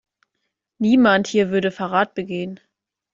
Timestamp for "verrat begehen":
1.69-2.59